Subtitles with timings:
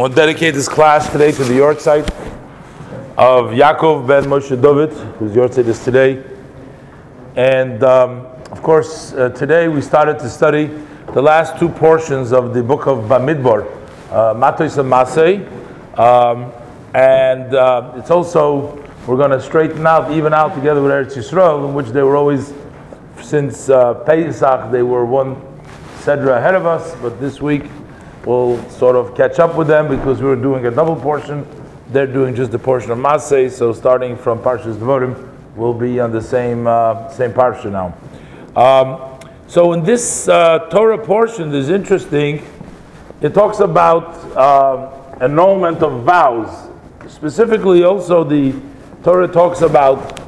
[0.00, 2.08] I want to dedicate this class today to the Yortzeit
[3.18, 6.24] of Yaakov ben Moshe David, whose Yortzeit is today.
[7.36, 10.70] And um, of course, uh, today we started to study
[11.12, 13.66] the last two portions of the book of Bamidbar,
[14.10, 15.46] uh, Matos and Masei.
[15.98, 16.50] Um,
[16.94, 21.68] and uh, it's also, we're going to straighten out, even out together with Eretz Yisrael,
[21.68, 22.54] in which they were always,
[23.20, 25.36] since uh, Pesach, they were one
[25.98, 27.64] Sedra ahead of us, but this week
[28.24, 31.46] we'll sort of catch up with them because we were doing a double portion.
[31.88, 36.12] They're doing just the portion of Masei, so starting from Parshas Devorim, we'll be on
[36.12, 37.94] the same uh, same parsha now.
[38.56, 42.46] Um, so in this uh, Torah portion, is interesting.
[43.20, 46.68] It talks about um, annulment of vows.
[47.08, 48.54] Specifically, also the
[49.02, 50.20] Torah talks about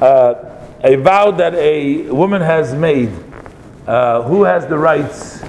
[0.00, 3.10] uh, a vow that a woman has made.
[3.86, 5.42] Uh, who has the rights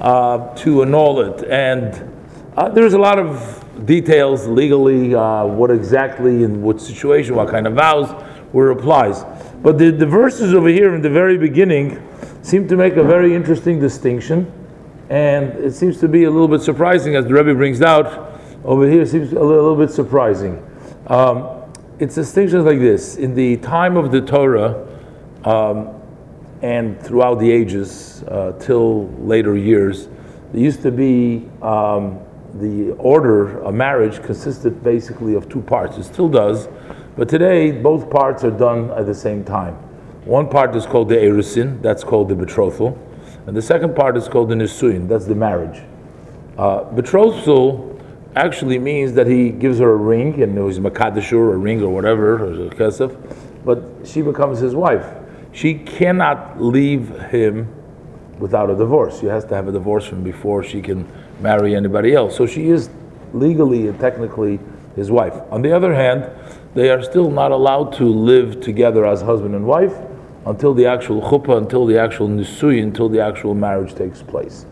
[0.00, 1.44] uh, to annul it.
[1.44, 2.10] And
[2.56, 7.66] uh, there's a lot of details legally, uh, what exactly in what situation, what kind
[7.66, 8.10] of vows,
[8.52, 9.24] were applies.
[9.62, 12.06] But the, the verses over here in the very beginning
[12.42, 14.50] seem to make a very interesting distinction,
[15.08, 18.88] and it seems to be a little bit surprising, as the Rebbe brings out over
[18.88, 20.64] here, seems a little, bit surprising.
[21.06, 21.48] Um,
[21.98, 23.16] it's distinctions like this.
[23.16, 24.86] In the time of the Torah,
[25.44, 25.99] um,
[26.62, 30.08] and throughout the ages uh, till later years,
[30.52, 32.18] there used to be um,
[32.54, 35.96] the order of marriage consisted basically of two parts.
[35.96, 36.68] It still does,
[37.16, 39.74] but today both parts are done at the same time.
[40.24, 42.98] One part is called the erusin, that's called the betrothal,
[43.46, 45.82] and the second part is called the nisuin, that's the marriage.
[46.58, 47.98] Uh, betrothal
[48.36, 51.88] actually means that he gives her a ring, and it was makadashur, a ring or
[51.88, 53.16] whatever, or a kesef,
[53.64, 55.19] but she becomes his wife
[55.52, 57.68] she cannot leave him
[58.38, 59.20] without a divorce.
[59.20, 61.06] She has to have a divorce from before she can
[61.40, 62.36] marry anybody else.
[62.36, 62.90] So she is
[63.32, 64.58] legally and technically
[64.96, 65.34] his wife.
[65.50, 66.30] On the other hand,
[66.74, 69.94] they are still not allowed to live together as husband and wife
[70.46, 74.66] until the actual chuppah, until the actual nisui, until the actual marriage takes place.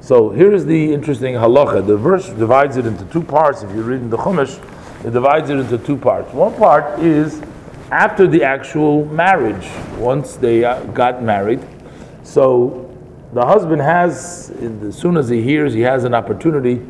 [0.00, 1.86] So here is the interesting halacha.
[1.86, 3.62] The verse divides it into two parts.
[3.62, 4.58] If you read in the Chumash,
[5.04, 6.32] it divides it into two parts.
[6.32, 7.40] One part is
[7.92, 11.60] after the actual marriage, once they uh, got married.
[12.22, 12.90] So
[13.34, 14.50] the husband has,
[14.82, 16.80] as soon as he hears he has an opportunity,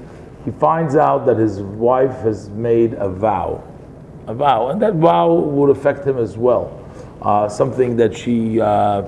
[0.45, 3.65] he finds out that his wife has made a vow.
[4.29, 4.69] A vow.
[4.69, 6.81] And that vow would affect him as well.
[7.21, 9.03] Uh, something that she uh,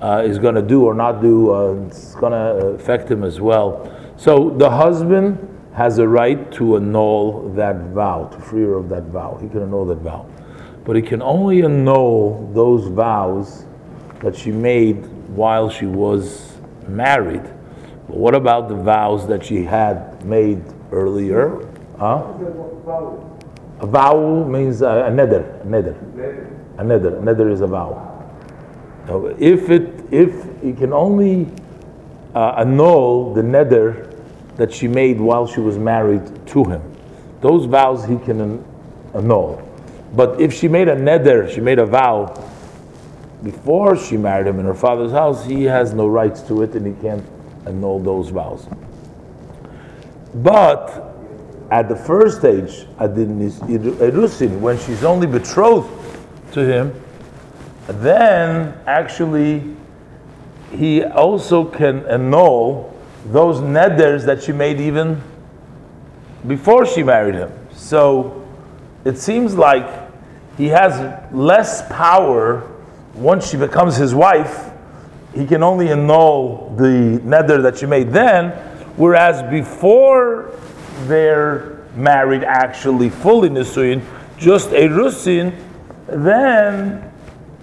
[0.00, 3.40] uh, is going to do or not do, uh, it's going to affect him as
[3.40, 3.92] well.
[4.16, 9.04] So the husband has a right to annul that vow, to free her of that
[9.04, 9.36] vow.
[9.42, 10.28] He can annul that vow
[10.84, 13.64] but he can only annul those vows
[14.20, 16.56] that she made while she was
[16.88, 17.42] married.
[18.06, 21.66] But what about the vows that she had made earlier?
[21.98, 22.24] Huh?
[23.80, 25.96] A vow means a, a neder, a neder.
[26.78, 28.06] A neder, a neder is a vow.
[29.06, 31.46] So if it, if he can only
[32.34, 34.14] uh, annul the neder
[34.56, 36.82] that she made while she was married to him,
[37.40, 38.64] those vows he can
[39.14, 39.69] annul.
[40.12, 42.34] But if she made a neder, she made a vow
[43.42, 46.86] before she married him in her father's house, he has no rights to it and
[46.86, 47.24] he can't
[47.66, 48.66] annul those vows.
[50.34, 51.14] But
[51.70, 55.88] at the first stage, Erusin, when she's only betrothed
[56.52, 57.02] to him,
[57.86, 59.76] then actually
[60.72, 62.94] he also can annul
[63.26, 65.22] those neders that she made even
[66.46, 67.52] before she married him.
[67.72, 68.39] So
[69.04, 70.10] it seems like
[70.56, 72.70] he has less power
[73.14, 74.70] once she becomes his wife.
[75.34, 78.50] He can only annul the neder that she made then,
[78.96, 80.58] whereas before
[81.04, 84.02] they're married, actually fully nisuin,
[84.36, 85.56] just erusin,
[86.06, 87.10] then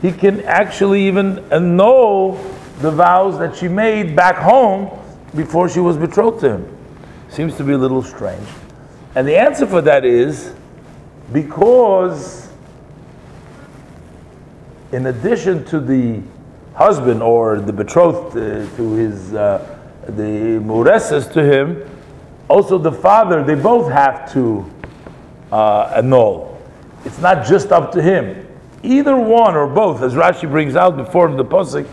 [0.02, 2.36] he can actually even annul
[2.80, 4.97] the vows that she made back home
[5.36, 6.78] before she was betrothed to him.
[7.30, 8.47] Seems to be a little strange.
[9.16, 10.53] And the answer for that is
[11.32, 12.50] because
[14.91, 16.22] in addition to the
[16.74, 19.78] husband or the betrothed uh, to his uh,
[20.08, 21.90] the mureses to him,
[22.47, 24.66] also the father, they both have to
[25.52, 26.62] uh, annul.
[27.03, 28.47] It's not just up to him.
[28.84, 31.88] Either one or both, as Rashi brings out before the posik,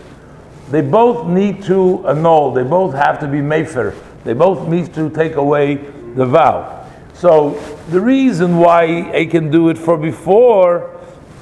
[0.69, 2.53] they both need to annul.
[2.53, 3.95] They both have to be mefer.
[4.23, 6.74] They both need to take away the vow.
[7.15, 7.51] So
[7.89, 10.91] the reason why I can do it for before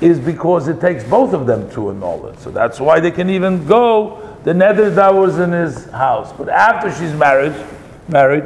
[0.01, 2.39] is because it takes both of them to annul it.
[2.39, 6.33] So that's why they can even go the neder that was in his house.
[6.33, 7.55] But after she's married,
[8.07, 8.43] married,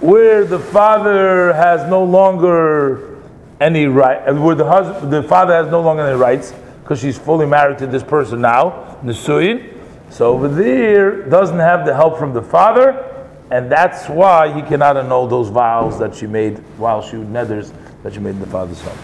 [0.00, 3.18] where the father has no longer
[3.60, 7.46] any right, where the husband, the father has no longer any rights because she's fully
[7.46, 9.76] married to this person now, Nisuin.
[10.08, 13.09] So over there doesn't have the help from the father,
[13.50, 18.14] and that's why he cannot annul those vows that she made while she neders that
[18.14, 18.98] she made in the father's home.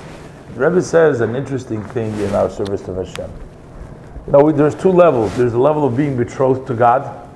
[0.55, 3.31] The Rebbe says an interesting thing in our service to Hashem.
[4.27, 5.37] You know, there's two levels.
[5.37, 7.29] There's a level of being betrothed to God,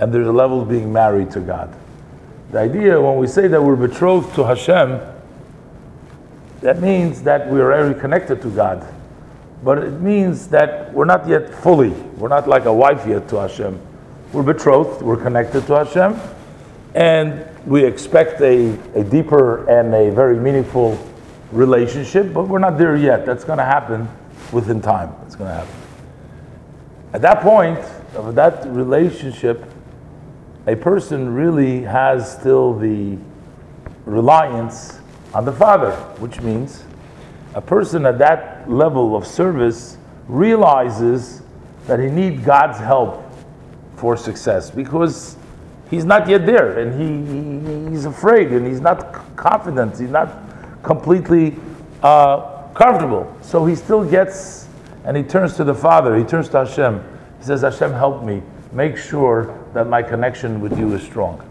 [0.00, 1.74] and there's a level of being married to God.
[2.50, 5.00] The idea when we say that we're betrothed to Hashem,
[6.60, 8.86] that means that we're already connected to God.
[9.62, 13.36] But it means that we're not yet fully, we're not like a wife yet to
[13.36, 13.80] Hashem.
[14.32, 16.20] We're betrothed, we're connected to Hashem,
[16.94, 20.98] and we expect a, a deeper and a very meaningful
[21.50, 23.26] relationship, but we're not there yet.
[23.26, 24.08] That's going to happen
[24.52, 25.14] within time.
[25.26, 25.74] It's going to happen.
[27.12, 27.78] At that point
[28.14, 29.64] of that relationship,
[30.66, 33.18] a person really has still the
[34.04, 34.98] reliance
[35.32, 36.84] on the Father, which means
[37.54, 39.98] a person at that level of service
[40.28, 41.42] realizes
[41.86, 43.24] that he needs God's help
[43.96, 45.36] for success because
[45.90, 50.30] he's not yet there and he, he he's afraid and he's not confident, he's not
[50.82, 51.56] completely
[52.02, 53.34] uh, comfortable.
[53.42, 54.68] So he still gets
[55.04, 57.02] and he turns to the Father, he turns to Hashem.
[57.38, 58.42] He says, Hashem, help me.
[58.72, 61.46] Make sure that my connection with you is strong.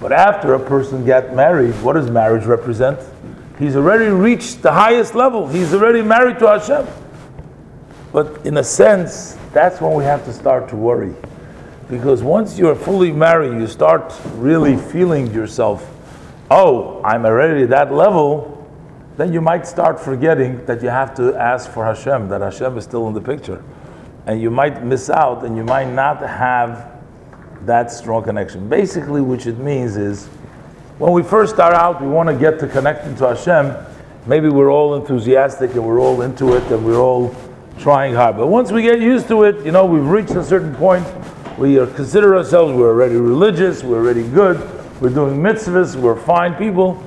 [0.00, 2.98] But after a person gets married, what does marriage represent?
[3.58, 5.46] He's already reached the highest level.
[5.46, 6.86] He's already married to Hashem.
[8.12, 11.14] But in a sense, that's when we have to start to worry.
[11.92, 15.86] Because once you're fully married, you start really feeling yourself,
[16.50, 18.66] oh, I'm already at that level,
[19.18, 22.84] then you might start forgetting that you have to ask for Hashem, that Hashem is
[22.84, 23.62] still in the picture.
[24.24, 26.98] And you might miss out and you might not have
[27.66, 28.70] that strong connection.
[28.70, 30.28] Basically, which it means is
[30.96, 33.76] when we first start out, we want to get to connecting to Hashem.
[34.24, 37.36] Maybe we're all enthusiastic and we're all into it and we're all
[37.78, 38.38] trying hard.
[38.38, 41.06] But once we get used to it, you know, we've reached a certain point.
[41.58, 44.58] We consider ourselves, we're already religious, we're already good,
[45.00, 47.02] we're doing mitzvahs, we're fine people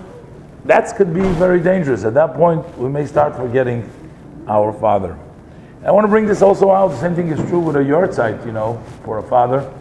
[0.66, 2.04] that could be very dangerous.
[2.06, 3.88] At that point, we may start forgetting
[4.48, 5.18] our father.
[5.86, 6.88] I want to bring this also out.
[6.88, 9.72] The same thing is true with a yahrzeit, you know, for a father,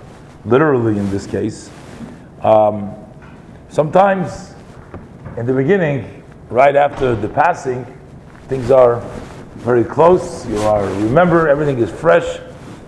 [0.45, 1.71] literally in this case.
[2.43, 2.95] Um,
[3.71, 4.55] sometimes,
[5.39, 7.87] in the beginning, right after the passing,
[8.49, 9.01] things are
[9.57, 10.47] very close.
[10.47, 12.41] You are remember everything is fresh.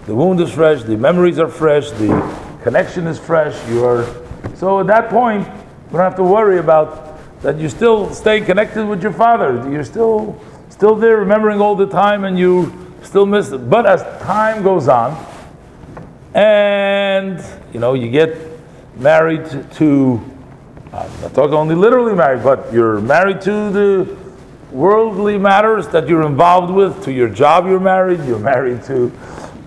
[0.06, 0.84] The wound is fresh.
[0.84, 1.90] The memories are fresh.
[1.90, 3.54] The connection is fresh.
[3.68, 4.06] You are
[4.54, 8.86] so at that point, you don't have to worry about that you still stay connected
[8.86, 9.68] with your father.
[9.70, 12.72] You're still still there, remembering all the time, and you
[13.02, 13.68] still miss it.
[13.68, 15.16] But as time goes on,
[16.34, 18.36] and you know, you get
[18.96, 20.20] married to,
[20.92, 24.16] I'm not talking only literally married, but you're married to the
[24.70, 29.10] worldly matters that you're involved with, to your job you're married, you're married to,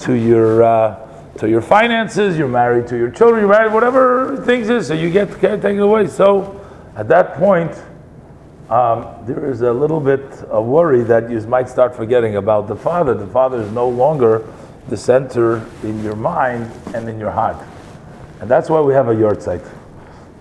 [0.01, 0.63] to your.
[0.63, 1.05] Uh,
[1.37, 5.09] to your finances, you're married to your children, you're married, whatever things is, so you
[5.09, 6.07] get, taken away.
[6.07, 6.59] So
[6.97, 7.71] at that point,
[8.69, 12.75] um, there is a little bit of worry that you might start forgetting about the
[12.75, 13.13] Father.
[13.13, 14.45] The Father is no longer
[14.89, 17.65] the center in your mind and in your heart.
[18.41, 19.67] And that's why we have a yahrzeit.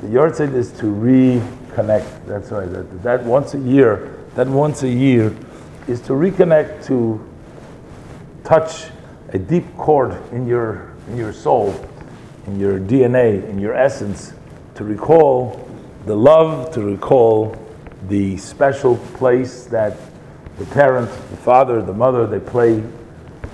[0.01, 2.27] The yahrzeit is to reconnect.
[2.27, 2.71] That's right.
[2.71, 5.35] That, that once a year, that once a year
[5.87, 7.25] is to reconnect, to
[8.45, 8.91] touch
[9.31, 11.75] a deep chord in your, in your soul,
[12.47, 14.33] in your DNA, in your essence,
[14.75, 15.69] to recall
[16.09, 17.55] the love to recall
[18.09, 19.95] the special place that
[20.59, 22.83] the parent, the father, the mother, they play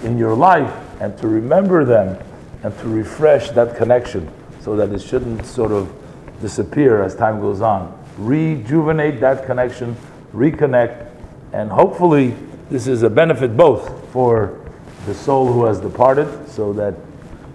[0.04, 2.16] in your life, and to remember them
[2.62, 5.92] and to refresh that connection so that it shouldn't sort of
[6.40, 7.92] disappear as time goes on.
[8.18, 9.96] Rejuvenate that connection,
[10.32, 11.10] reconnect,
[11.52, 12.36] and hopefully
[12.70, 14.60] this is a benefit both for
[15.06, 16.94] the soul who has departed, so that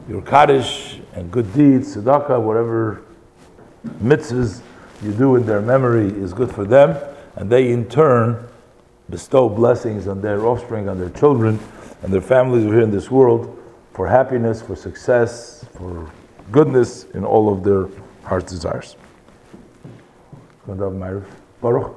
[0.07, 3.01] your kaddish and good deeds, tzedakah, whatever
[4.03, 4.61] mitzvahs
[5.01, 6.97] you do in their memory is good for them,
[7.35, 8.47] and they in turn
[9.09, 11.59] bestow blessings on their offspring, on their children,
[12.03, 13.57] and their families who are here in this world
[13.93, 16.09] for happiness, for success, for
[16.51, 17.87] goodness in all of their
[18.23, 18.95] heart's desires.
[21.61, 21.95] Baruch.